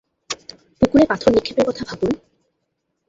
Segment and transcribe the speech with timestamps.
[0.81, 2.13] পুকুরে পাথর নিক্ষেপের কথা ভাবুন!